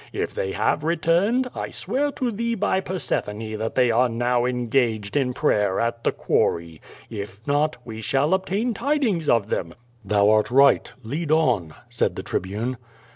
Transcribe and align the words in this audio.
If 0.13 0.33
they 0.33 0.53
have 0.53 0.83
re 0.83 0.95
turned, 0.97 1.45
1 1.53 1.73
swear 1.73 2.11
to 2.13 2.31
thee 2.31 2.55
by 2.55 2.79
Persephone 2.79 3.55
that 3.59 3.75
they 3.75 3.91
are 3.91 4.09
now 4.09 4.45
engaged 4.45 5.15
in 5.15 5.31
prayer 5.31 5.79
at 5.79 6.03
the 6.03 6.11
quarry. 6.11 6.81
If 7.11 7.39
not 7.45 7.77
we 7.85 8.01
shall 8.01 8.33
obtain 8.33 8.73
tid 8.73 9.03
ings 9.03 9.29
of 9.29 9.49
them/' 9.49 9.73
"Thou 10.03 10.31
art 10.31 10.49
right. 10.49 10.91
Lead 11.03 11.29
on!" 11.31 11.75
said 11.91 12.15
the 12.15 12.23
Tribune. 12.23 12.77